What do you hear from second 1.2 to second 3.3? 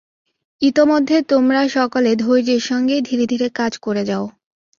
তোমরা সকলে ধৈর্যের সঙ্গে ধীরে